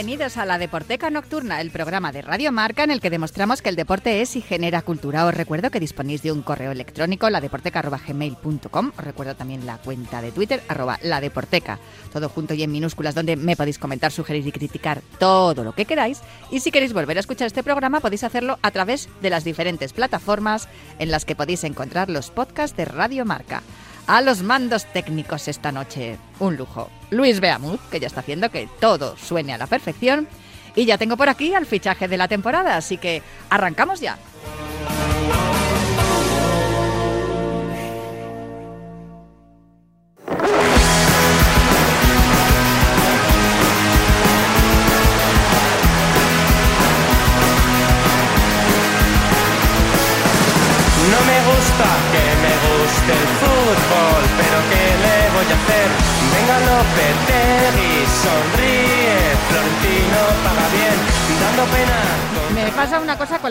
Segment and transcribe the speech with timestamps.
[0.00, 3.68] Bienvenidos a la Deporteca Nocturna, el programa de Radio Marca en el que demostramos que
[3.68, 5.26] el deporte es y genera cultura.
[5.26, 8.92] Os recuerdo que disponéis de un correo electrónico, ladeporteca.gmail.com.
[8.96, 11.78] Os recuerdo también la cuenta de Twitter, arroba ladeporteca,
[12.14, 15.84] todo junto y en minúsculas, donde me podéis comentar, sugerir y criticar todo lo que
[15.84, 16.22] queráis.
[16.50, 19.92] Y si queréis volver a escuchar este programa, podéis hacerlo a través de las diferentes
[19.92, 20.66] plataformas
[20.98, 23.62] en las que podéis encontrar los podcasts de Radio Marca
[24.10, 26.18] a los mandos técnicos esta noche.
[26.40, 26.90] Un lujo.
[27.10, 30.26] Luis Beamud, que ya está haciendo que todo suene a la perfección.
[30.74, 34.18] Y ya tengo por aquí al fichaje de la temporada, así que arrancamos ya.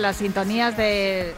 [0.01, 1.35] Las sintonías de,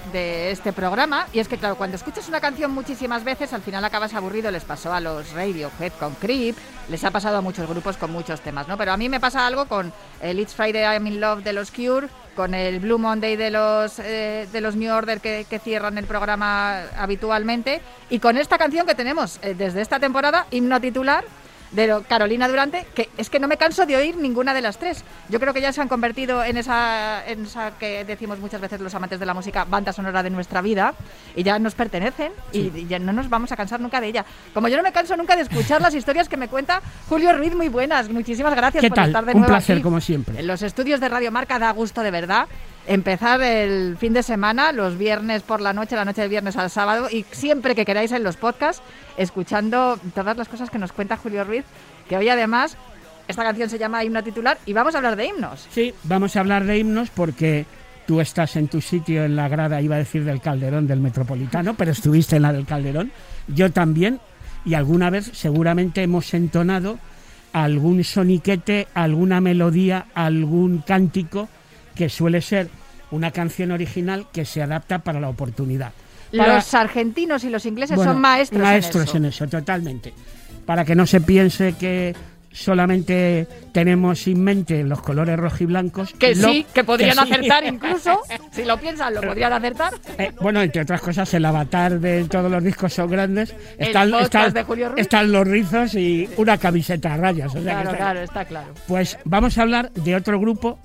[0.52, 4.14] este programa, y es que, claro, cuando escuchas una canción muchísimas veces, al final acabas
[4.14, 4.52] aburrido.
[4.52, 6.56] Les pasó a los Radiohead con Creep,
[6.90, 8.78] les ha pasado a muchos grupos con muchos temas, ¿no?
[8.78, 11.72] Pero a mí me pasa algo con el It's Friday I'm in Love de los
[11.72, 15.98] Cure, con el Blue Monday de los eh, de los New Order que, que cierran
[15.98, 21.26] el programa habitualmente, y con esta canción que tenemos eh, desde esta temporada, himno titular
[21.72, 24.78] de lo- Carolina Durante, que es que no me canso de oír ninguna de las
[24.78, 25.04] tres.
[25.30, 28.82] Yo creo que ya se han convertido en esa, en esa que decimos muchas veces
[28.82, 30.94] los amantes de la música, banda sonora de nuestra vida,
[31.36, 34.26] y ya nos pertenecen, y ya no nos vamos a cansar nunca de ella.
[34.54, 37.56] Como yo no me canso nunca de escuchar las historias que me cuenta Julio Ruiz,
[37.56, 38.10] muy buenas.
[38.10, 39.08] Muchísimas gracias ¿Qué por tal?
[39.08, 39.84] estar de Un nuevo placer, aquí.
[39.84, 40.40] como siempre.
[40.40, 42.48] En los estudios de Radio Marca da gusto de verdad
[42.88, 46.70] empezar el fin de semana, los viernes por la noche, la noche del viernes al
[46.72, 48.82] sábado y siempre que queráis en los podcasts,
[49.18, 51.66] escuchando todas las cosas que nos cuenta Julio Ruiz,
[52.08, 52.78] que hoy además
[53.28, 55.68] esta canción se llama Himno Titular y vamos a hablar de himnos.
[55.72, 57.66] Sí, vamos a hablar de himnos porque
[58.06, 61.76] tú estás en tu sitio en la grada, iba a decir del Calderón del Metropolitano,
[61.76, 63.12] pero estuviste en la del Calderón.
[63.48, 64.20] Yo también,
[64.66, 67.00] y alguna vez seguramente hemos entonado
[67.54, 71.50] algún soniquete, alguna melodía, algún cántico
[71.96, 72.70] que suele ser
[73.12, 75.94] una canción original que se adapta para la oportunidad.
[76.32, 79.48] Los argentinos y los ingleses Bueno, son maestros, maestros en eso.
[79.48, 80.14] totalmente.
[80.66, 82.16] Para que no se piense que
[82.66, 86.14] solamente tenemos en mente los colores rojo y blancos.
[86.14, 88.20] Que lo- sí, que podrían acertar incluso.
[88.52, 89.94] Si lo piensan, lo podrían acertar.
[90.18, 93.54] Eh, bueno, entre otras cosas, el avatar de todos los discos son grandes.
[93.78, 95.02] Están, están- de Julio Ruiz.
[95.02, 97.48] están los rizos y una camiseta a rayas.
[97.56, 98.74] o sea que Claro, está- claro, está claro.
[98.88, 100.80] Pues vamos a hablar de otro grupo,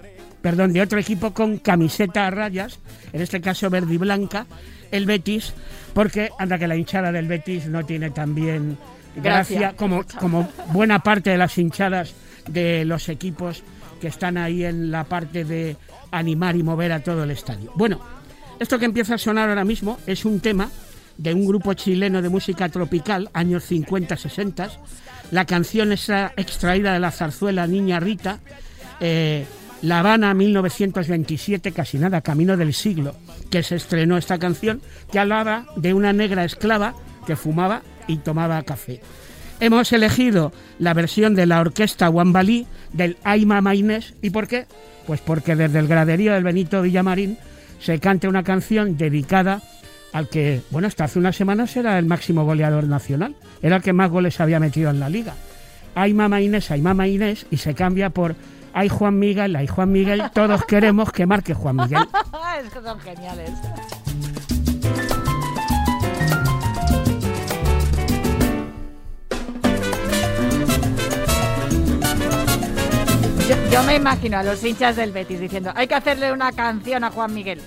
[0.47, 2.79] perdón, de otro equipo con camiseta a rayas,
[3.13, 4.47] en este caso verde y blanca,
[4.93, 5.53] el Betis,
[5.93, 8.79] porque anda que la hinchada del Betis no tiene también
[9.17, 9.77] gracia, Gracia.
[9.77, 12.15] como, como buena parte de las hinchadas
[12.47, 13.65] de los equipos
[14.01, 15.77] que están ahí en la parte de
[16.13, 17.73] animar y mover a todo el estadio.
[17.75, 17.99] Bueno,
[18.61, 20.71] esto que empieza a sonar ahora mismo es un tema
[21.19, 24.71] de un grupo chileno de música tropical, años 50-60.
[25.33, 28.39] La canción está extraída de la zarzuela Niña Rita,
[29.01, 29.45] eh,
[29.83, 33.15] La Habana 1927, casi nada, Camino del Siglo,
[33.51, 34.81] que se estrenó esta canción,
[35.13, 36.95] que hablaba de una negra esclava
[37.27, 39.01] que fumaba y tomaba café.
[39.61, 44.15] Hemos elegido la versión de la orquesta Wambalí del Aima Maynés.
[44.23, 44.67] ¿Y por qué?
[45.07, 47.39] Pues porque desde el graderío del Benito Villamarín
[47.81, 49.63] se canta una canción dedicada
[50.13, 53.93] al que, bueno, hasta hace unas semanas era el máximo goleador nacional, era el que
[53.93, 55.35] más goles había metido en la liga.
[55.95, 58.37] Ay mamá Inés, ay mamá Inés, y se cambia por
[58.77, 62.07] ay Juan Miguel, ay Juan Miguel, todos queremos que marque Juan Miguel.
[62.63, 63.51] es que son geniales.
[73.49, 77.03] Yo, yo me imagino a los hinchas del Betis diciendo, hay que hacerle una canción
[77.03, 77.63] a Juan Miguel.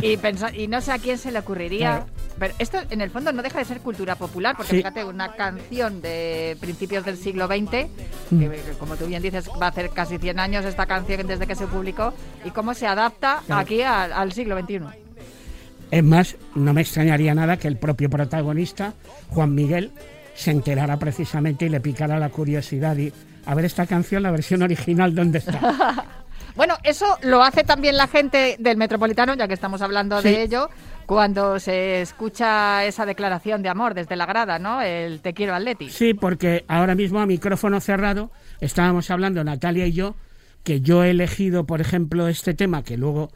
[0.00, 0.18] Y,
[0.58, 2.06] y no sé a quién se le ocurriría.
[2.06, 2.21] Claro.
[2.42, 4.76] Pero esto en el fondo no deja de ser cultura popular, porque Sí.
[4.78, 7.86] fíjate, una canción de principios del siglo XX,
[8.32, 8.40] Mm.
[8.40, 11.54] que, como tú bien dices, va a hacer casi 100 años esta canción desde que
[11.54, 12.12] se publicó,
[12.44, 13.60] y cómo se adapta Claro.
[13.62, 14.80] aquí al, al siglo XXI.
[15.92, 18.94] Es más, no me extrañaría nada que el propio protagonista,
[19.28, 19.92] Juan Miguel,
[20.34, 23.12] se enterara precisamente y le picara la curiosidad y
[23.46, 25.60] a ver esta canción, la versión original, ¿dónde está?
[26.54, 30.28] Bueno, eso lo hace también la gente del Metropolitano, ya que estamos hablando Sí.
[30.28, 30.68] de ello,
[31.12, 34.80] cuando se escucha esa declaración de amor desde la grada, ¿no?
[34.80, 35.90] El te quiero Atleti.
[35.90, 38.30] Sí, porque ahora mismo a micrófono cerrado
[38.62, 40.14] estábamos hablando Natalia y yo
[40.64, 43.30] que yo he elegido, por ejemplo, este tema que luego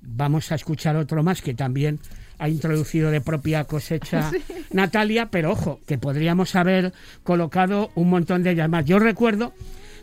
[0.00, 2.00] vamos a escuchar otro más que también
[2.38, 4.30] ha introducido de propia cosecha
[4.72, 6.94] Natalia, pero ojo, que podríamos haber
[7.24, 8.86] colocado un montón de ellas más.
[8.86, 9.52] Yo recuerdo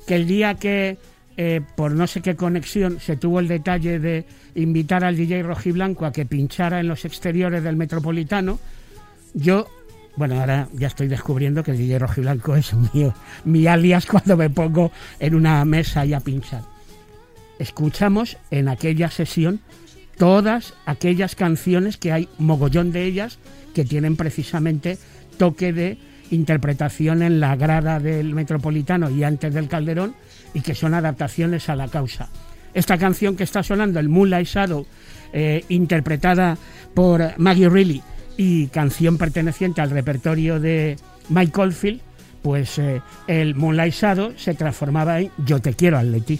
[0.06, 1.00] que el día que,
[1.38, 6.06] eh, por no sé qué conexión, se tuvo el detalle de invitar al DJ Rojiblanco
[6.06, 8.60] a que pinchara en los exteriores del Metropolitano,
[9.34, 9.68] yo
[10.16, 13.12] bueno, ahora ya estoy descubriendo que el DJ Rojiblanco es mi,
[13.44, 16.62] mi alias cuando me pongo en una mesa y a pinchar.
[17.60, 19.60] Escuchamos en aquella sesión
[20.18, 23.40] todas aquellas canciones que hay mogollón de ellas
[23.74, 24.98] que tienen precisamente
[25.38, 25.98] toque de
[26.32, 30.16] interpretación en la grada del Metropolitano y antes del Calderón
[30.56, 32.30] y que son adaptaciones a la causa.
[32.74, 34.88] Esta canción que está sonando, el Moonlight Shadow,
[35.34, 36.58] eh, interpretada
[36.96, 38.02] por Maggie Reilly
[38.38, 40.98] y canción perteneciente al repertorio de
[41.30, 42.02] Mike Oldfield,
[42.42, 46.40] pues eh, el Moonlight Shadow se transformaba en Yo te quiero, Atleti.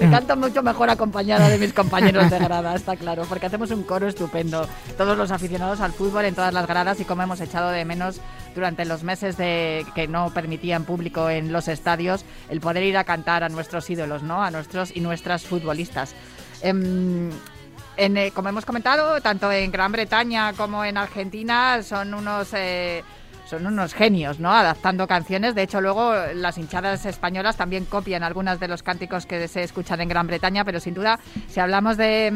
[0.10, 4.08] canto mucho mejor acompañada de mis compañeros de grada, está claro, porque hacemos un coro
[4.08, 4.68] estupendo.
[4.96, 8.20] Todos los aficionados al fútbol en todas las gradas y como hemos echado de menos
[8.54, 13.04] durante los meses de que no permitían público en los estadios el poder ir a
[13.04, 14.42] cantar a nuestros ídolos, ¿no?
[14.42, 16.14] A nuestros y nuestras futbolistas.
[16.62, 17.30] Em,
[17.96, 23.04] eh, como hemos comentado, tanto en Gran Bretaña como en Argentina son unos eh,
[23.44, 24.52] son unos genios, ¿no?
[24.52, 25.54] Adaptando canciones.
[25.54, 30.00] De hecho, luego las hinchadas españolas también copian algunas de los cánticos que se escuchan
[30.00, 31.18] en Gran Bretaña, pero sin duda,
[31.48, 32.32] si hablamos de,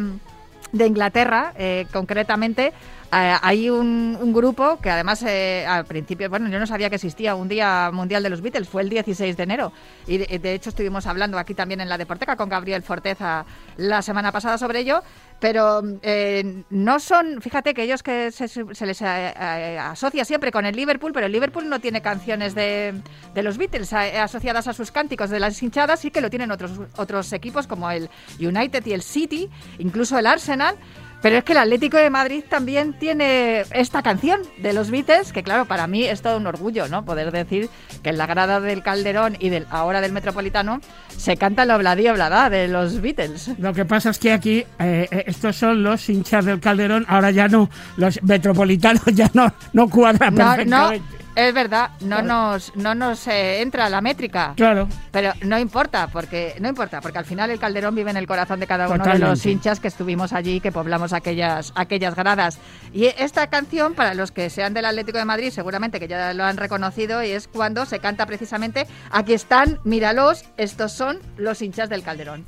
[0.73, 2.73] de Inglaterra, eh, concretamente,
[3.11, 7.49] hay un, grupo que además eh, al principio, bueno, yo no sabía que existía un
[7.49, 9.73] Día Mundial de los Beatles, fue el 16 de enero.
[10.07, 13.47] Y de, hecho estuvimos hablando aquí también en la Deporteca con Gabriel Forteza
[13.77, 15.03] la semana pasada sobre ello.
[15.41, 21.13] Pero eh, no son, fíjate que ellos que se, les asocia siempre con el Liverpool,
[21.13, 23.01] pero el Liverpool no tiene canciones de,
[23.35, 26.73] de los Beatles asociadas a sus cánticos de las hinchadas, sí que lo tienen otros,
[26.97, 28.11] otros equipos como el
[28.41, 30.77] United y el City, incluso el Arsenal.
[31.21, 35.43] Pero es que el Atlético de Madrid también tiene esta canción de los Beatles, que
[35.43, 37.05] claro, para mí es todo un orgullo, ¿no?
[37.05, 37.69] Poder decir
[38.03, 40.81] que en la grada del Calderón y del ahora del Metropolitano
[41.17, 43.51] se canta el obladí oblada de los Beatles.
[43.59, 47.31] Lo que pasa es que aquí eh, eh, estos son los hinchas del Calderón, ahora
[47.31, 51.03] ya no, los metropolitanos ya no, no cuadran perfectamente.
[51.39, 54.55] Es verdad, no nos, no nos eh, entra la métrica.
[54.57, 54.89] Claro.
[55.13, 58.59] Pero no importa, porque no importa, porque al final el Calderón vive en el corazón
[58.59, 62.59] de cada uno de los hinchas que estuvimos allí, que poblamos aquellas, aquellas gradas.
[62.93, 66.43] Y esta canción, para los que sean del Atlético de Madrid, seguramente que ya lo
[66.43, 71.89] han reconocido, y es cuando se canta precisamente, aquí están, míralos, estos son los hinchas
[71.89, 72.47] del Calderón.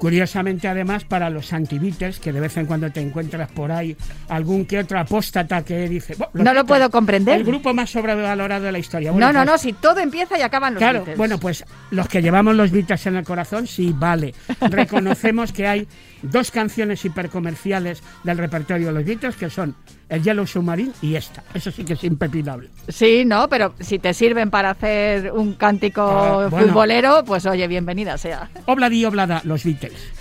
[0.00, 3.94] Curiosamente, además, para los antibites, que de vez en cuando te encuentras por ahí
[4.30, 6.16] algún que otro apóstata que dice...
[6.32, 7.40] no lo puedo comprender.
[7.40, 9.12] El grupo más sobrevalorado de la historia.
[9.12, 12.56] no, no, no, si todo empieza y acaban los Claro, bueno, pues los que llevamos
[12.56, 14.34] los Beatles en el corazón, sí, vale.
[14.70, 15.86] Reconocemos que hay
[16.22, 19.76] dos canciones hipercomerciales del repertorio de los Beatles, que son
[20.10, 21.42] el Yellow Submarine y esta.
[21.54, 22.68] Eso sí que es impepinable.
[22.88, 28.18] Sí, no, pero si te sirven para hacer un cántico ah, futbolero, pues oye, bienvenida
[28.18, 28.50] sea.
[28.66, 30.19] Obladi oblada, los Beatles.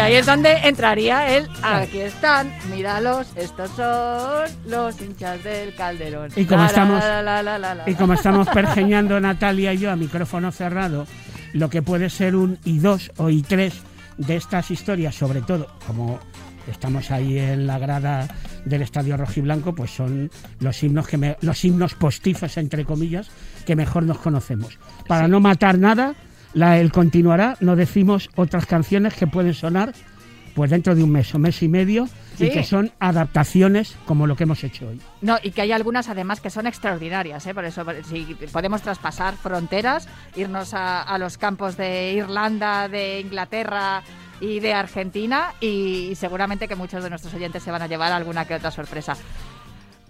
[0.00, 1.48] Ahí es donde entraría él.
[1.62, 6.30] Aquí están, míralos, estos son los hinchas del Calderón.
[6.36, 7.04] Y como, estamos,
[7.86, 11.06] y como estamos pergeñando Natalia y yo a micrófono cerrado,
[11.52, 13.72] lo que puede ser un I2 o I3
[14.18, 16.20] de estas historias, sobre todo, como
[16.70, 18.28] estamos ahí en la grada
[18.64, 20.30] del Estadio Rojiblanco, pues son
[20.60, 23.30] los himnos que los himnos postizos entre comillas
[23.66, 24.78] que mejor nos conocemos.
[25.06, 26.14] Para no matar nada,
[26.54, 29.92] la, el continuará, no decimos otras canciones que pueden sonar
[30.54, 34.34] pues dentro de un mes o mes y medio y que son adaptaciones como lo
[34.34, 35.00] que hemos hecho hoy.
[35.20, 37.54] No, y que hay algunas además que son extraordinarias, ¿eh?
[37.54, 44.02] por eso si podemos traspasar fronteras, irnos a, a los campos de Irlanda, de Inglaterra
[44.40, 48.46] y de Argentina y, seguramente que muchos de nuestros oyentes se van a llevar alguna
[48.46, 49.16] que otra sorpresa.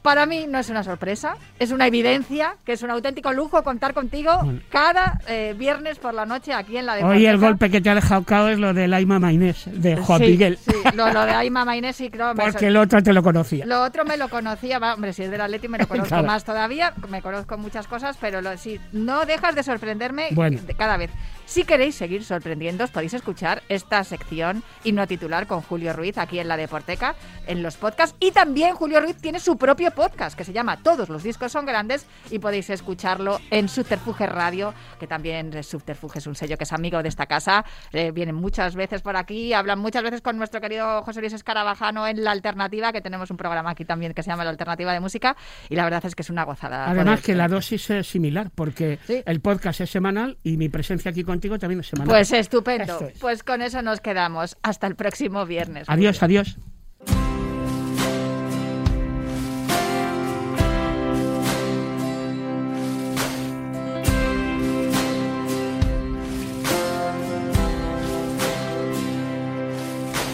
[0.03, 3.93] Para mí no es una sorpresa, es una evidencia que es un auténtico lujo contar
[3.93, 4.61] contigo Bueno.
[4.71, 7.91] cada eh, viernes por la noche aquí en la de Hoy el golpe que te
[7.91, 11.27] ha dejado cao es lo del Aima Mainés, de Juan sí, Miguel, Sí, lo, lo
[11.27, 13.67] de Aima Mainés sí creo porque el otro te lo conocía.
[13.67, 16.27] Lo otro me lo conocía, va, hombre, si es del Atleti me lo conozco Claro.
[16.27, 20.61] más todavía, me conozco muchas cosas, pero lo, sí, no dejas de sorprenderme Bueno.
[20.67, 21.11] de- cada vez.
[21.51, 26.47] Si queréis seguir sorprendiendo, podéis escuchar esta sección himno titular con Julio Ruiz aquí en
[26.47, 27.17] la Deporteca,
[27.49, 28.15] en los podcasts.
[28.21, 31.67] Y también Julio Ruiz tiene su propio podcast que se llama Todos los discos son
[31.67, 36.73] grandes y podéis escucharlo en Subterfuge Radio, que también Subterfuge es un sello que es
[36.73, 37.65] amigo de esta casa.
[37.93, 42.07] Eh, vienen muchas veces por aquí, hablan muchas veces con nuestro querido José Luis Escarabajano
[42.07, 45.01] en La Alternativa, que tenemos un programa aquí también que se llama La Alternativa de
[45.01, 45.37] Música.
[45.69, 46.89] Y la verdad es que es una gozada.
[46.89, 49.21] Además que la dosis es similar, porque Sí.
[49.27, 51.83] el podcast es semanal y mi presencia aquí contigo también.
[52.05, 53.01] Pues estupendo.
[53.01, 53.19] Es.
[53.19, 54.57] Pues con eso nos quedamos.
[54.63, 55.89] Hasta el próximo viernes.
[55.89, 56.57] adiós, adiós.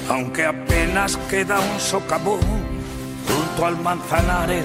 [0.08, 2.40] aunque apenas queda un socavón
[3.26, 4.64] junto al Manzanares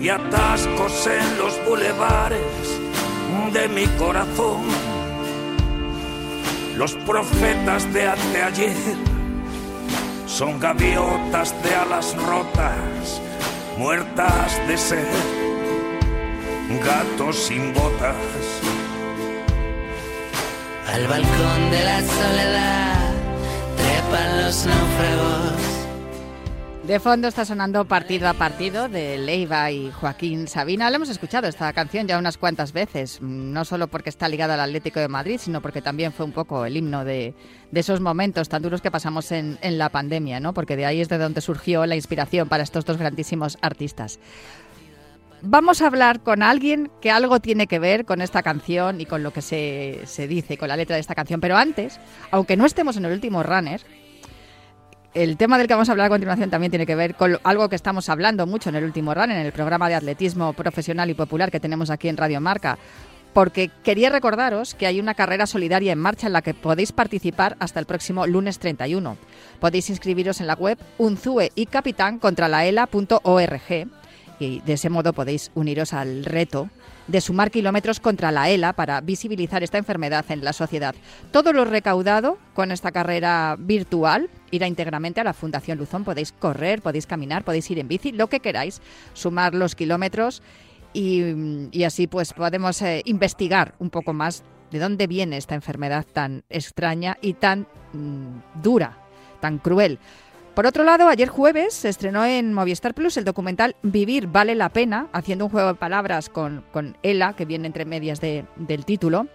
[0.00, 2.77] y atascos en los bulevares
[3.58, 4.62] de mi corazón.
[6.76, 8.76] Los profetas de anteayer
[10.26, 13.20] son gaviotas de alas rotas,
[13.76, 15.08] muertas de sed,
[16.84, 18.26] gatos sin botas.
[20.92, 23.12] Al balcón de la soledad
[23.76, 25.77] trepan los náufragos.
[26.88, 30.88] De fondo está sonando partido a partido de Leiva y Joaquín Sabina.
[30.88, 34.60] Lo hemos escuchado esta canción ya unas cuantas veces, no solo porque está ligada al
[34.60, 37.34] Atlético de Madrid, sino porque también fue un poco el himno de,
[37.70, 40.54] de esos momentos tan duros que pasamos en, en la pandemia, ¿no?
[40.54, 44.18] Porque de ahí es de donde surgió la inspiración para estos dos grandísimos artistas.
[45.42, 49.22] Vamos a hablar con alguien que algo tiene que ver con esta canción y con
[49.22, 51.42] lo que se, se dice, con la letra de esta canción.
[51.42, 53.82] Pero antes, aunque no estemos en el último runner,
[55.14, 57.68] el tema del que vamos a hablar a continuación también tiene que ver con algo
[57.68, 61.14] que estamos hablando mucho en el último run, en el programa de atletismo profesional y
[61.14, 62.78] popular que tenemos aquí en Radio Marca.
[63.32, 67.56] Porque quería recordaros que hay una carrera solidaria en marcha en la que podéis participar
[67.60, 69.16] hasta el próximo lunes 31.
[69.60, 73.88] Podéis inscribiros en la web unzue y capitán contra la ELA.org
[74.40, 76.70] y de ese modo podéis uniros al reto
[77.08, 80.94] de sumar kilómetros contra la ELA para visibilizar esta enfermedad en la sociedad.
[81.32, 86.04] Todo lo recaudado con esta carrera virtual irá íntegramente a la Fundación Luzón.
[86.04, 88.80] Podéis correr, podéis caminar, podéis ir en bici, lo que queráis,
[89.14, 90.42] sumar los kilómetros
[90.92, 96.44] y, así pues podemos eh, investigar un poco más de dónde viene esta enfermedad tan
[96.50, 98.98] extraña y tan mm, dura,
[99.40, 99.98] tan cruel.
[100.58, 104.70] Por otro lado, ayer jueves se estrenó en Movistar Plus el documental Vivir vale la
[104.70, 108.84] pena, haciendo un juego de palabras con, con Ela, que viene entre medias de- del
[108.84, 109.28] título.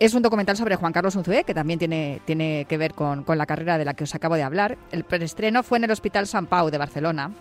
[0.00, 3.36] Es un documental sobre Juan Carlos Unzué, que también tiene, tiene que ver con, con
[3.36, 4.78] la carrera de la que os acabo de hablar.
[4.90, 7.32] El preestreno fue en el Hospital San Pau de Barcelona.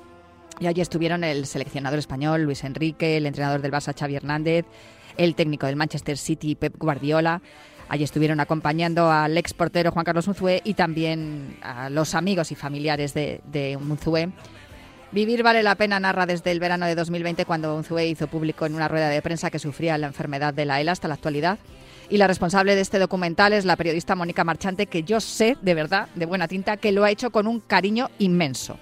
[0.59, 4.65] Y allí estuvieron el seleccionador español Luis Enrique, el entrenador del Barça Xavi Hernández,
[5.15, 7.41] el técnico del Manchester City Pep Guardiola.
[7.87, 12.55] Allí estuvieron acompañando al ex portero Juan Carlos Unzué y también a los amigos y
[12.55, 14.29] familiares de, de Unzué.
[15.11, 18.75] Vivir vale la pena narra desde el verano de 2020 cuando Unzué hizo público en
[18.75, 21.59] una rueda de prensa que sufría la enfermedad de la ELA hasta la actualidad.
[22.09, 25.73] Y la responsable de este documental es la periodista Mónica Marchante, que yo sé, de
[25.73, 28.77] verdad, de buena tinta, que lo ha hecho con un cariño inmenso.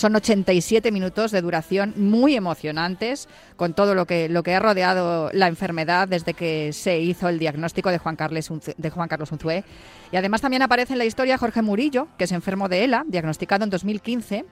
[0.00, 5.28] Son 87 minutos de duración muy emocionantes con todo lo que, lo que ha rodeado
[5.34, 9.30] la enfermedad desde que se hizo el diagnóstico de Juan, Carles Unzué- de Juan Carlos
[9.30, 9.62] Unzué.
[10.10, 13.62] Y además también aparece en la historia Jorge Murillo, que es enfermo de ELA, diagnosticado
[13.64, 14.46] en 2015,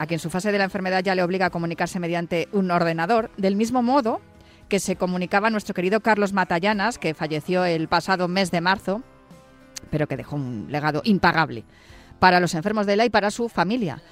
[0.00, 3.30] a quien su fase de la enfermedad ya le obliga a comunicarse mediante un ordenador,
[3.36, 4.20] del mismo modo
[4.68, 9.04] que se comunicaba nuestro querido Carlos Matallanas, que falleció el pasado mes de marzo,
[9.92, 11.62] pero que dejó un legado impagable
[12.18, 14.02] para los enfermos de ELA y para su familia.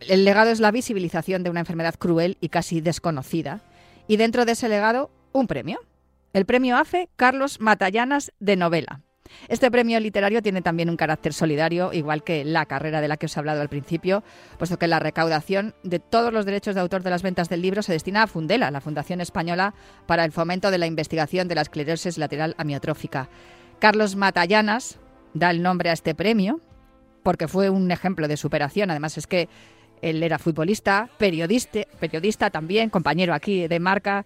[0.00, 3.60] El legado es la visibilización de una enfermedad cruel y casi desconocida.
[4.08, 5.80] Y dentro de ese legado, un premio.
[6.32, 9.00] El premio AFE Carlos Matallanas de novela.
[9.48, 13.26] Este premio literario tiene también un carácter solidario, igual que la carrera de la que
[13.26, 14.22] os he hablado al principio,
[14.58, 17.82] puesto que la recaudación de todos los derechos de autor de las ventas del libro
[17.82, 19.74] se destina a Fundela, la Fundación Española
[20.06, 23.28] para el Fomento de la Investigación de la Esclerosis Lateral Amiotrófica.
[23.78, 24.98] Carlos Matallanas
[25.34, 26.60] da el nombre a este premio,
[27.22, 28.90] porque fue un ejemplo de superación.
[28.90, 29.48] Además es que
[30.02, 34.24] él era futbolista, periodista, periodista también, compañero aquí de marca.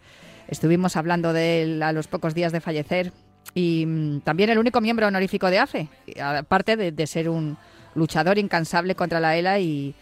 [0.49, 3.13] Estuvimos hablando de él a los pocos días de fallecer
[3.55, 5.89] y mm, también el único miembro honorífico de AFE,
[6.23, 7.57] aparte de, ser un
[7.95, 9.95] luchador incansable contra la ELA y,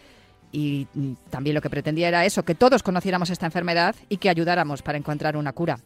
[1.29, 4.97] también lo que pretendía era eso, que todos conociéramos esta enfermedad y que ayudáramos para
[4.97, 5.79] encontrar una cura.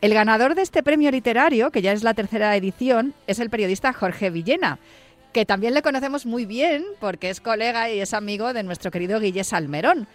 [0.00, 3.92] El ganador de este premio literario, que ya es la tercera edición, es el periodista
[3.92, 4.78] Jorge Villena,
[5.32, 9.20] que también le conocemos muy bien porque es colega y es amigo de nuestro querido
[9.20, 10.08] Guille Salmerón.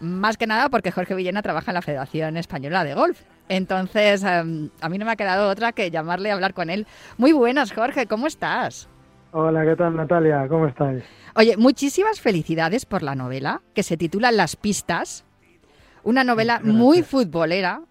[0.00, 3.20] Más que nada porque Jorge Villena trabaja en la Federación Española de Golf.
[3.48, 6.86] Entonces, em, a mí no me ha quedado otra que llamarle a hablar con él.
[7.18, 8.88] Muy buenas, Jorge, ¿cómo estás?
[9.32, 10.46] Hola, ¿qué tal, Natalia?
[10.48, 11.04] ¿Cómo estáis?
[11.34, 15.24] Oye, muchísimas felicidades por la novela que se titula Las Pistas.
[16.02, 17.82] Una novela muy futbolera,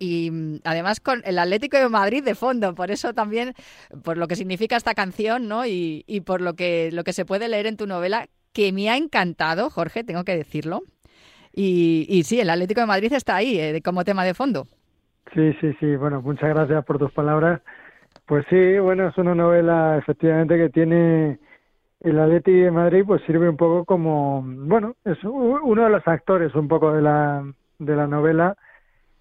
[0.00, 3.52] y mm, además con el Atlético de Madrid de fondo, por eso también,
[4.02, 5.66] por lo que significa esta canción, ¿no?
[5.66, 8.90] Y, y por lo que, lo que se puede leer en tu novela, que me
[8.90, 10.82] ha encantado, Jorge, tengo que decirlo.
[11.52, 14.66] Y, y sí, el Atlético de Madrid está ahí eh, como tema de fondo.
[15.34, 15.96] Sí, sí, sí.
[15.96, 17.60] Bueno, muchas gracias por tus palabras.
[18.26, 21.38] Pues sí, bueno, es una novela efectivamente que tiene
[22.00, 26.54] el Atlético de Madrid, pues sirve un poco como, bueno, es uno de los actores
[26.54, 27.44] un poco de la,
[27.78, 28.56] de la novela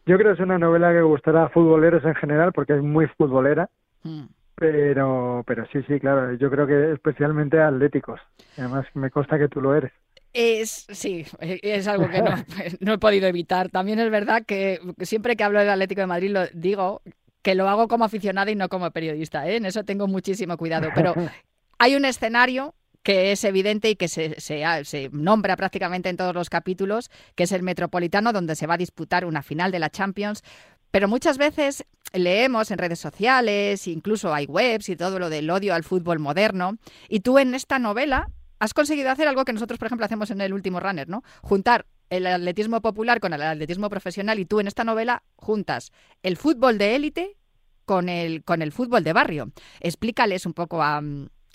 [0.09, 3.05] yo creo que es una novela que gustará a futboleros en general porque es muy
[3.15, 3.69] futbolera.
[4.01, 4.23] Mm.
[4.55, 6.33] Pero, pero sí, sí, claro.
[6.33, 8.19] Yo creo que especialmente a atléticos.
[8.57, 9.91] Además, me consta que tú lo eres.
[10.33, 12.31] Es, sí, es algo que no,
[12.79, 13.69] no, he podido evitar.
[13.69, 17.03] También es verdad que siempre que hablo del Atlético de Madrid lo digo
[17.43, 19.47] que lo hago como aficionada y no como periodista.
[19.47, 19.57] ¿eh?
[19.57, 20.89] En eso tengo muchísimo cuidado.
[20.95, 21.13] Pero
[21.77, 26.49] hay un escenario que es evidente y que se, se, nombra prácticamente en todos los
[26.49, 30.43] capítulos, que es el Metropolitano, donde se va a disputar una final de la Champions.
[30.91, 35.73] Pero muchas veces leemos en redes sociales, incluso hay webs y todo lo del odio
[35.73, 36.77] al fútbol moderno.
[37.07, 38.27] Y tú en esta novela
[38.59, 41.23] has conseguido hacer algo que nosotros, por ejemplo, hacemos en el último runner, ¿no?
[41.41, 45.91] Juntar el atletismo popular con el atletismo profesional y tú en esta novela juntas
[46.23, 47.37] el fútbol de élite
[47.85, 49.51] con el, con el fútbol de barrio.
[49.79, 51.01] Explícales un poco a,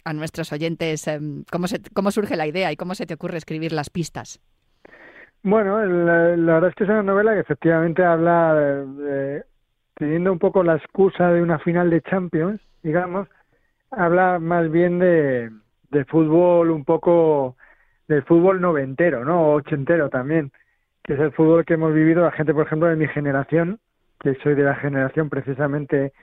[0.04, 3.72] a nuestros oyentes em, cómo, cómo surge la idea y cómo se te ocurre escribir
[3.72, 4.40] las pistas.
[5.42, 9.44] Bueno, la, verdad es que es una novela que efectivamente habla, de,
[9.94, 13.28] teniendo un poco la excusa de una final de Champions, digamos,
[13.90, 15.50] habla más bien de,
[15.90, 17.56] de fútbol un poco,
[18.08, 19.52] del fútbol noventero, ¿no?
[19.52, 20.50] Ochentero también,
[21.02, 23.80] que es el fútbol que hemos vivido la gente, por ejemplo, de mi generación,
[24.20, 26.14] que soy de la generación precisamente,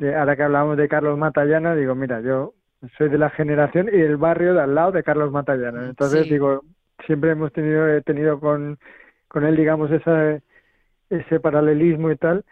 [0.00, 2.54] de, ahora que hablamos de Carlos Matallana, digo, mira, yo
[2.96, 5.86] soy de la generación y el barrio de al lado de Carlos Matallana.
[5.88, 6.62] Entonces, digo,
[7.06, 8.78] siempre hemos tenido, he tenido con,
[9.28, 10.38] con él, digamos, esa,
[11.10, 12.44] ese paralelismo y tal.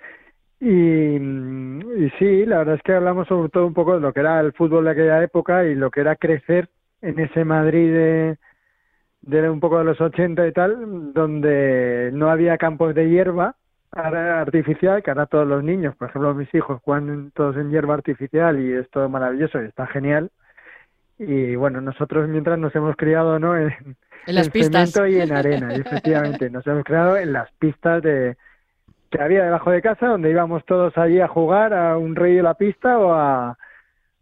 [0.60, 4.20] Y, y sí, la verdad es que hablamos sobre todo un poco de lo que
[4.20, 6.68] era el fútbol de aquella época y lo que era crecer
[7.00, 8.38] en ese Madrid de,
[9.22, 13.56] de un poco de los 80 y tal, donde no había campos de hierba,
[13.92, 18.58] artificial que ahora todos los niños, por ejemplo mis hijos juegan todos en hierba artificial
[18.60, 20.30] y es todo maravilloso y está genial.
[21.18, 23.56] Y bueno, nosotros mientras nos hemos criado ¿no?
[23.56, 28.36] en, las pistas y en arena, y efectivamente, nos hemos criado en las pistas de
[29.10, 32.42] que había debajo de casa donde íbamos todos allí a jugar a un rey de
[32.42, 33.58] la pista o a,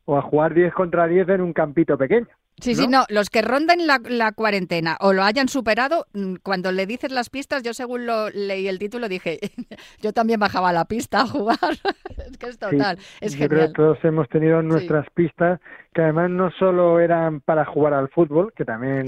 [0.05, 2.27] o a jugar 10 contra 10 en un campito pequeño.
[2.61, 6.87] Sí, sí, no, los que rondan la, cuarentena o lo hayan superado, mm, cuando le
[6.87, 9.39] dices las pistas, yo según lo leí el título dije,
[10.01, 11.59] yo también bajaba a la pista a jugar.
[12.31, 15.61] es que es total, es yo Creo que todos hemos tenido nuestras pistas,
[15.95, 19.07] que además no solo eran para jugar al fútbol, que también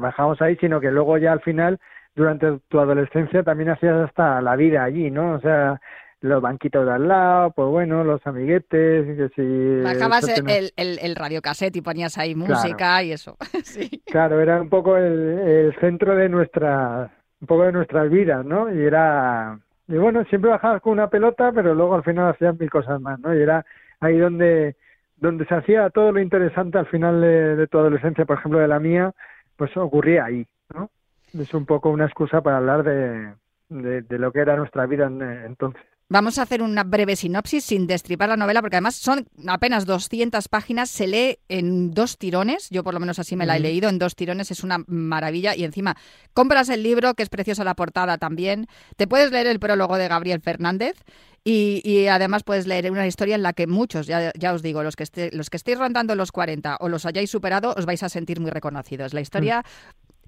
[0.00, 1.78] bajamos ahí, sino que luego ya al final,
[2.14, 5.34] durante tu adolescencia, también hacías hasta la vida allí, ¿no?
[5.34, 5.80] O sea,
[6.22, 9.82] los banquitos de al lado, pues bueno, los amiguetes, que si...
[9.82, 13.36] Bajabas el, el, el, radiocassette y ponías ahí música y eso.
[13.64, 14.02] sí.
[14.06, 18.72] Claro, era un poco el, centro de nuestra, un poco de nuestras vidas, ¿no?
[18.74, 22.70] Y era, y bueno, siempre bajabas con una pelota, pero luego al final hacías mil
[22.70, 23.34] cosas más, ¿no?
[23.34, 23.64] Y era
[24.00, 24.76] ahí donde,
[25.16, 28.78] donde se hacía todo lo interesante al final de, tu adolescencia, por ejemplo, de la
[28.78, 29.12] mía,
[29.56, 30.90] pues ocurría ahí, ¿no?
[31.32, 33.32] Es un poco una excusa para hablar de,
[33.70, 35.80] de, de lo que era nuestra vida entonces.
[36.12, 40.48] Vamos a hacer una breve sinopsis sin destripar la novela, porque además son apenas 200
[40.48, 43.88] páginas, se lee en dos tirones, yo por lo menos así me la he leído,
[43.88, 45.96] en dos tirones es una maravilla y encima
[46.34, 50.08] compras el libro, que es preciosa la portada también, te puedes leer el prólogo de
[50.08, 50.96] Gabriel Fernández
[51.44, 55.04] y, además puedes leer una historia en la que muchos, ya, os digo, los que,
[55.04, 58.40] esté, los que estéis rondando los 40 o los hayáis superado, os vais a sentir
[58.40, 59.14] muy reconocidos.
[59.14, 59.64] La historia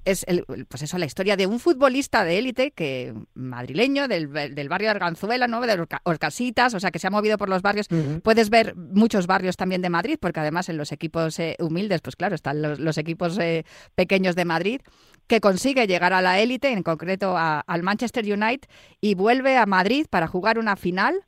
[0.05, 4.69] es el, pues eso, la historia de un futbolista de élite que madrileño del, del
[4.69, 5.61] barrio de Arganzuela, ¿no?
[5.61, 7.87] de Orca- Orcasitas, o sea, que se ha movido por los barrios.
[8.23, 12.17] Puedes ver muchos barrios también de Madrid, porque además en los equipos eh, humildes, pues
[12.17, 14.81] claro, están los, los equipos eh, pequeños de Madrid,
[15.29, 18.69] que consigue llegar a la élite, en concreto a- al Manchester United,
[19.01, 21.23] y vuelve a Madrid para jugar una final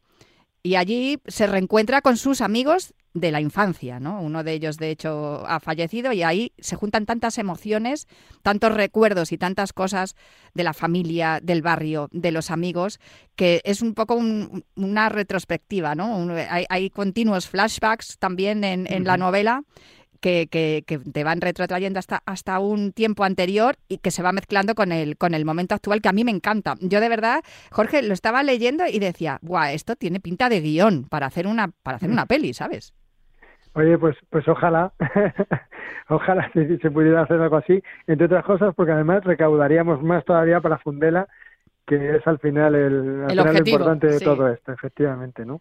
[0.67, 4.21] y allí se reencuentra con sus amigos de la infancia, ¿no?
[4.23, 8.09] Uno de ellos, de hecho, ha fallecido y ahí se juntan tantas emociones,
[8.43, 10.17] tantos recuerdos y tantas cosas
[10.55, 12.99] de la familia, del barrio, de los amigos,
[13.37, 16.17] que es un poco un- una retrospectiva, ¿no?
[16.17, 19.63] Un- hay, hay continuos flashbacks también en, en la novela
[20.25, 24.33] que, que- que te van retrotrayendo hasta, hasta un tiempo anterior y que se va
[24.33, 26.75] mezclando con el, con el momento actual, que a mí me encanta.
[26.81, 31.05] Yo de verdad, Jorge, lo estaba leyendo y decía, guau, esto tiene pinta de guion
[31.13, 32.95] para hacer una, para hacer una peli, ¿sabes?
[33.75, 34.93] Oye, pues, pues ojalá,
[36.09, 40.61] ojalá se, se pudiera hacer algo así, entre otras cosas, porque además recaudaríamos más todavía
[40.61, 41.27] para Fundela,
[41.87, 44.25] que es al final el, al El final lo objetivo, importante de sí.
[44.25, 45.61] todo esto, efectivamente, ¿no?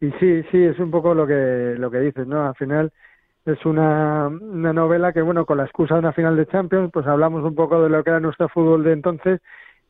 [0.00, 2.46] Y sí, sí, es un poco lo que lo que dices, ¿no?
[2.48, 2.92] Al final
[3.48, 7.06] es una, una novela que, bueno, con la excusa de una final de Champions, pues
[7.06, 9.40] hablamos un poco de lo que era nuestro fútbol de entonces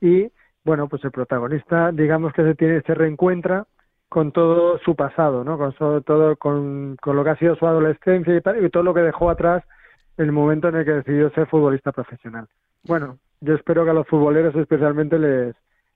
[0.00, 0.30] y,
[0.64, 3.66] bueno, pues el protagonista, digamos que se tiene se reencuentra
[4.08, 5.58] con todo su pasado, ¿no?
[5.58, 8.94] Con todo con, con lo que ha sido su adolescencia y tal y todo lo
[8.94, 9.64] que dejó atrás
[10.16, 12.48] el momento en el que decidió ser futbolista profesional.
[12.84, 15.54] Bueno, yo espero que a los futboleros especialmente les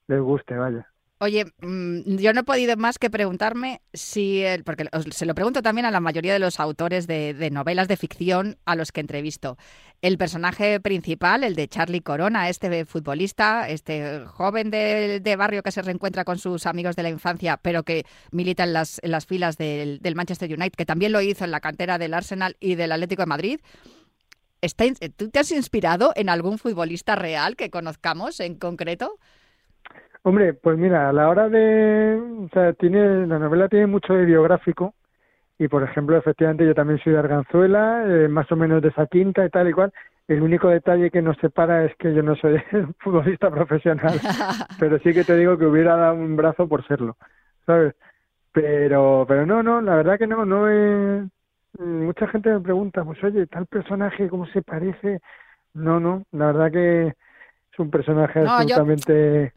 [0.09, 0.92] les guste, vaya.
[1.23, 5.63] Oye, mm, yo no he podido más que preguntarme si, el, porque se lo pregunto
[5.63, 9.57] también a la mayoría de los autores de, novelas de ficción a los que entrevisto.
[10.01, 15.83] El personaje principal, el de Charlie Corona, este futbolista, este joven de, barrio que se
[15.83, 19.57] reencuentra con sus amigos de la infancia, pero que milita en las, en las filas
[19.57, 22.91] del, del Manchester United, que también lo hizo en la cantera del Arsenal y del
[22.91, 23.61] Atlético de Madrid.
[25.17, 29.21] ¿Tú te has inspirado en algún futbolista real que conozcamos en concreto?
[30.25, 34.25] Hombre, pues mira, a la hora de, o sea, tiene la novela tiene mucho de
[34.25, 34.95] biográfico
[35.59, 39.07] y por ejemplo, efectivamente yo también soy de Arganzuela, eh, más o menos de esa
[39.07, 39.93] quinta y tal y cual.
[40.29, 42.61] El único detalle que nos separa es que yo no soy
[43.01, 44.21] futbolista profesional,
[44.79, 47.17] pero sí que te digo que hubiera dado un brazo por serlo,
[47.67, 47.95] ¿sabes?
[48.53, 51.25] Pero, pero no, no, la verdad que no, no he...
[51.79, 55.21] Mucha gente me pregunta, pues oye, tal personaje, ¿cómo se parece?
[55.75, 59.53] No, no, la verdad que es un personaje No, yo- absolutamente...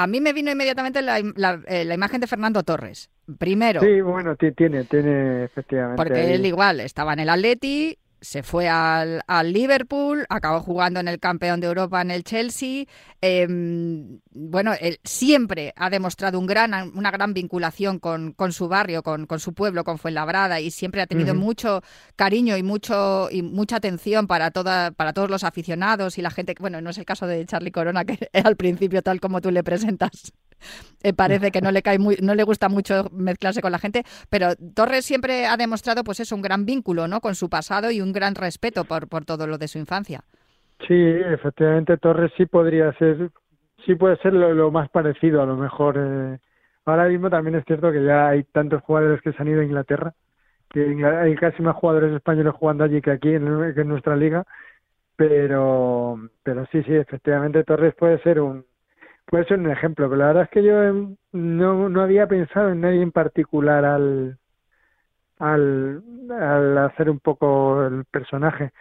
[0.00, 3.10] A mí me vino inmediatamente la, im- la- eh, la imagen de Fernando Torres.
[3.36, 5.96] Primero, Sí, bueno, ti- tiene, tiene efectivamente.
[6.02, 6.32] porque ahí.
[6.34, 11.20] él igual estaba en el Atleti, se fue al, al Liverpool, acabó jugando en el
[11.20, 12.84] campeón de Europa en el Chelsea.
[13.20, 19.02] em, bueno, él siempre ha demostrado un gran, una gran vinculación con, con su barrio,
[19.02, 21.82] con, con su pueblo, con Fuenlabrada, y siempre ha tenido mucho
[22.16, 26.54] cariño y mucho y mucha atención para toda, para todos los aficionados y la gente.
[26.58, 29.64] Bueno, no es el caso de Charlie Corona, que al principio, tal como tú le
[29.64, 30.32] presentas,
[31.02, 34.04] eh, parece que no le cae muy, no le gusta mucho mezclarse con la gente,
[34.30, 37.20] pero Torres siempre ha demostrado pues eso, un gran vínculo, ¿no?
[37.20, 40.22] con su pasado y un gran respeto por, por todo lo de su infancia.
[40.86, 43.30] Sí, efectivamente Torres sí podría ser,
[43.84, 45.96] sí puede ser lo, lo más parecido a lo mejor.
[45.98, 46.38] eh.
[46.84, 49.64] Ahora mismo también es cierto que ya hay tantos jugadores que se han ido a
[49.64, 50.14] Inglaterra,
[50.70, 54.44] que hay casi más jugadores españoles jugando allí que aquí en, que en nuestra liga,
[55.16, 58.64] pero, pero sí, sí, efectivamente Torres puede ser un,
[59.30, 62.70] puede ser un ejemplo, pero la verdad es que yo em, no, no había pensado
[62.70, 64.38] en nadie en particular al,
[65.38, 68.72] al, al hacer un poco el personaje.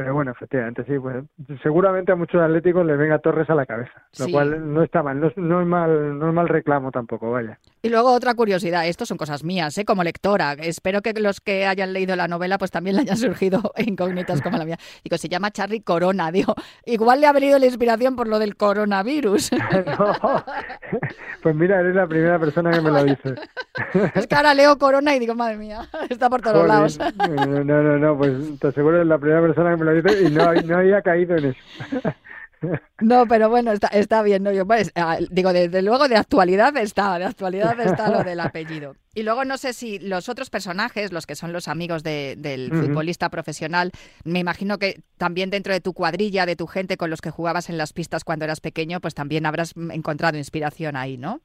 [0.00, 1.22] Pero bueno, efectivamente, sí, pues
[1.62, 4.32] seguramente a muchos atléticos les venga Torres a la cabeza, lo Sí.
[4.32, 7.58] cual no está mal, no es, no es mal, no es mal reclamo tampoco, vaya.
[7.82, 9.84] Y luego otra curiosidad, esto son cosas mías, ¿eh?
[9.84, 10.54] como lectora.
[10.54, 14.56] Espero que los que hayan leído la novela pues también le hayan surgido incógnitas como
[14.56, 14.78] la mía.
[15.04, 16.54] Digo, se llama Charlie Corona, digo,
[16.86, 19.50] igual le ha venido la inspiración por lo del coronavirus.
[20.00, 20.44] No.
[21.42, 23.34] Pues mira, eres la primera persona que me lo dice.
[24.14, 26.98] es que ahora leo Corona y digo, madre mía, está por todos lados.
[26.98, 29.89] No, no, no, no, pues te aseguro que es la primera persona que me lo
[29.98, 31.60] y no, no había caído en eso.
[33.00, 34.42] No, pero bueno, está, está bien.
[34.42, 34.52] ¿no?
[34.52, 38.96] Yo, pues, ah, digo, desde luego de actualidad está, de actualidad está lo del apellido.
[39.14, 42.70] Y luego no sé si los otros personajes, los que son los amigos de- del
[42.70, 43.92] futbolista profesional,
[44.24, 47.70] me imagino que también dentro de tu cuadrilla, de tu gente con los que jugabas
[47.70, 51.40] en las pistas cuando eras pequeño, pues también habrás encontrado inspiración ahí, ¿no?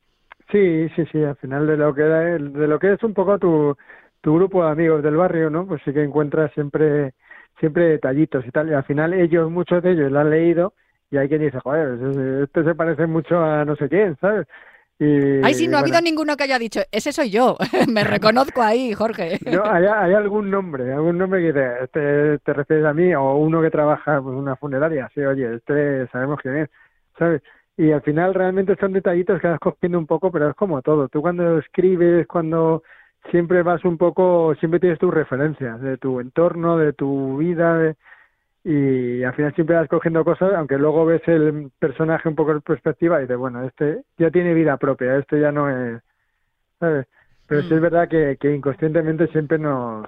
[0.52, 3.76] Sí, sí, sí, al final de lo que de lo que es un poco tu,
[4.20, 5.66] tu grupo de amigos del barrio, ¿no?
[5.66, 7.14] Pues sí que encuentras siempre
[7.60, 10.74] siempre detallitos y tal, y al final ellos, muchos de ellos lo han leído
[11.12, 14.48] y hay quien dice, joder, este se parece mucho a no sé quién, ¿sabes?
[14.98, 17.58] Y, Ay, sí, no ha bueno, habido ninguno que haya dicho, ese soy yo.
[17.94, 19.40] Me reconozco ahí, Jorge.
[19.46, 23.36] No, hay, hay algún nombre, algún nombre que te, te, te refieres a mí o
[23.36, 25.10] uno que trabaja en una funeraria.
[25.14, 26.70] Sí, oye, este sabemos quién es,
[27.20, 27.42] ¿sabes?
[27.78, 31.10] Y al final realmente son detallitos que vas cogiendo un poco, pero es como todo.
[31.10, 32.84] Tú cuando escribes, cuando
[33.32, 37.96] siempre vas un poco, siempre tienes tus referencias de tu entorno, de tu vida, de-
[38.64, 42.62] y al final siempre vas cogiendo cosas, aunque luego ves el personaje un poco en
[42.62, 46.02] perspectiva y dices, bueno, este ya tiene vida propia, este ya no es,
[46.80, 47.08] ¿sabes?
[47.48, 47.78] Pero sí Mm.
[47.78, 50.08] es verdad que, que inconscientemente siempre nos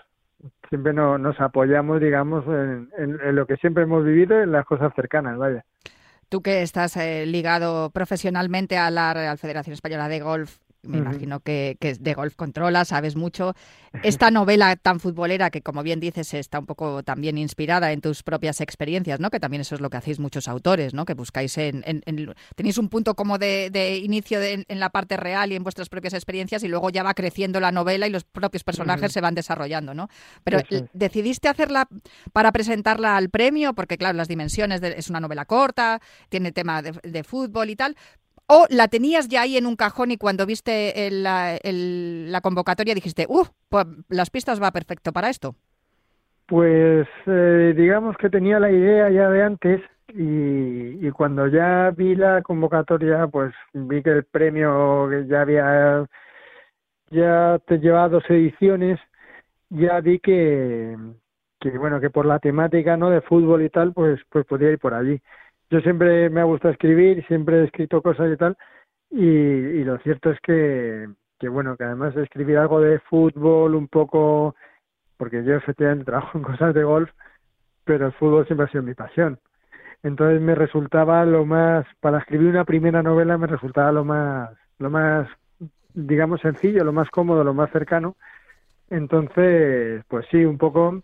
[0.69, 4.65] siempre no- nos apoyamos, digamos, en, en- en lo que siempre hemos vivido, en las
[4.65, 5.63] cosas cercanas, vaya.
[6.29, 11.39] Tú que estás eh, ligado profesionalmente a la Real Federación Española de Golf, me imagino
[11.41, 13.53] que, que de golf controla, sabes mucho.
[14.03, 18.21] Esta novela tan futbolera que, como bien dices, está un poco también inspirada en tus
[18.23, 19.29] propias experiencias, ¿no?
[19.29, 21.05] Que también eso es lo que hacéis muchos autores, ¿no?
[21.05, 21.83] Que buscáis en...
[21.85, 25.55] en- en- tenéis un punto como de, de inicio de- en la parte real y
[25.55, 29.11] en vuestras propias experiencias y luego ya va creciendo la novela y los propios personajes
[29.11, 30.09] se van desarrollando, ¿no?
[30.43, 30.83] Pero es.
[30.93, 31.87] ¿decidiste hacerla
[32.33, 33.73] para presentarla al premio?
[33.73, 37.75] Porque, claro, las dimensiones, de- es una novela corta, tiene tema de, de fútbol y
[37.75, 37.95] tal.
[38.47, 43.25] ¿O la tenías ya ahí en un cajón y cuando viste el- la, convocatoria dijiste,
[43.27, 43.45] ¡uh!
[43.69, 45.55] Pues las pistas va perfecto para esto.
[46.47, 49.81] Pues eh, digamos que tenía la idea ya de antes
[50.13, 56.05] y, cuando ya vi la convocatoria, pues vi que el premio ya había,
[57.09, 58.99] ya te llevaba dos ediciones,
[59.69, 60.95] ya vi que,
[61.59, 63.09] que bueno, que por la temática, ¿no?
[63.09, 65.19] De fútbol y tal, pues, pues podía ir por allí.
[65.69, 68.57] Yo siempre me ha gustado escribir, siempre he escrito cosas y tal,
[69.09, 71.07] y, y lo cierto es que,
[71.39, 74.55] que bueno, que además de escribir algo de fútbol un poco
[75.17, 77.09] porque yo efectivamente trabajo en cosas de golf,
[77.83, 79.39] pero el fútbol siempre ha sido mi pasión.
[80.03, 84.89] Entonces me resultaba lo más, para escribir una primera novela me resultaba lo más, lo
[84.89, 85.27] más,
[85.93, 88.15] digamos, sencillo, lo más cómodo, lo más cercano.
[88.89, 91.01] Entonces, pues sí, un poco,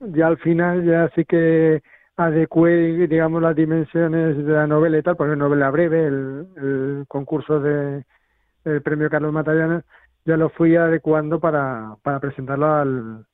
[0.00, 1.82] ya al final ya sí que
[2.24, 7.04] adecué, digamos, las dimensiones de la novela y tal, porque es novela breve, el, el
[7.08, 8.04] concurso de
[8.64, 9.84] el premio Carlos Matallana,
[10.24, 13.26] ya lo fui adecuando para, para presentarlo al,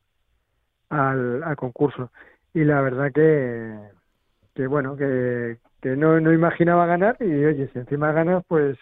[0.88, 2.10] al, al concurso.
[2.54, 3.78] Y la verdad que,
[4.54, 8.78] que bueno, que, que no, no imaginaba ganar y oye, si encima ganas, pues,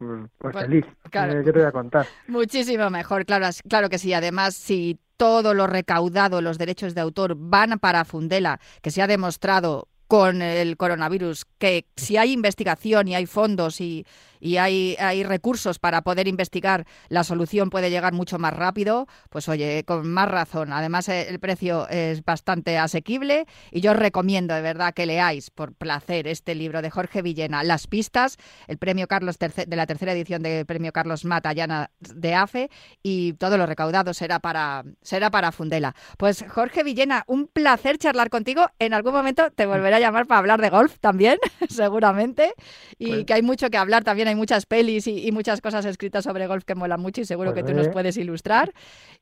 [0.00, 0.84] pues, pues Pues, feliz.
[1.10, 1.40] claro.
[1.40, 2.06] Eh, ¿Qué te voy a contar?
[2.26, 4.12] Muchísimo mejor, claro, claro que sí.
[4.14, 9.06] Además, si todo lo recaudado, los derechos de autor van para Fundela, que se ha
[9.06, 14.06] demostrado con el coronavirus que si hay investigación y hay fondos y,
[14.40, 19.48] y hay, hay recursos para poder investigar, la solución puede llegar mucho más rápido, pues
[19.48, 20.72] oye, con más razón.
[20.72, 25.50] Además, eh, el precio es bastante asequible y yo os recomiendo de verdad que leáis
[25.50, 30.12] por placer este libro de Jorge Villena, Las pistas, el premio Carlos de la tercera
[30.12, 32.70] edición del premio Carlos Matallana de AFE
[33.02, 35.94] y todo lo recaudado será para, será para Fundela.
[36.16, 38.66] Pues Jorge Villena, un placer charlar contigo.
[38.78, 42.54] En algún momento te volveré a llamar para hablar de golf también, seguramente.
[42.98, 45.84] Y Pues- que hay mucho que hablar también, hay muchas pelis y, y muchas cosas
[45.84, 48.72] escritas sobre golf que molan mucho y seguro Pues que tú nos puedes ilustrar.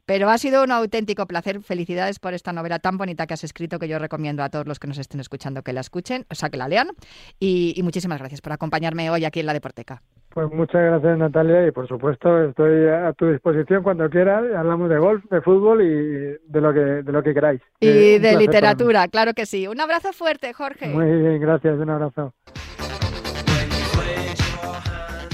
[0.06, 1.60] Pero ha sido un auténtico placer.
[1.60, 4.78] Felicidades por esta novela tan bonita que has escrito que yo recomiendo a todos los
[4.78, 6.88] que nos estén escuchando que la escuchen, o sea, que la lean.
[7.40, 10.02] Y, y muchísimas gracias por acompañarme hoy aquí en la Deporteca.
[10.30, 14.44] Pues muchas gracias Natalia y por supuesto estoy a tu disposición cuando quieras.
[14.56, 17.60] Hablamos de golf, de fútbol y de lo que, de lo que queráis.
[17.80, 19.66] Y Eh, de literatura, claro que sí.
[19.66, 20.88] Un abrazo fuerte, Jorge.
[20.88, 22.34] Muy bien, gracias, un abrazo.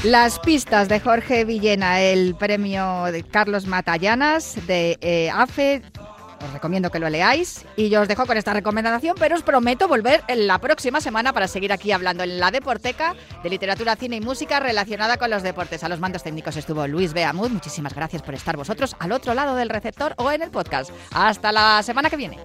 [0.05, 5.81] Las pistas de Jorge Villena, el premio Carlos Matallanas de eh, AFE.
[6.45, 9.89] Os recomiendo que lo leáis y yo os dejo con esta recomendación, pero os prometo
[9.89, 14.17] volver en la próxima semana para seguir aquí hablando en la Deporteca de literatura, cine
[14.17, 15.83] y música relacionada con los deportes.
[15.85, 17.49] A los mandos técnicos estuvo Luis Beamud.
[17.49, 20.91] Muchísimas gracias por estar vosotros al otro lado del receptor o en el podcast.
[21.15, 22.39] Hasta la semana que viene.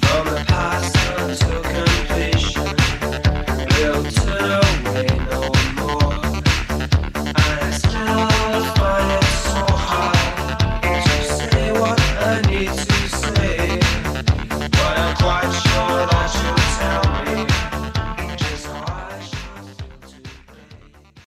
[0.00, 2.81] From the past until completion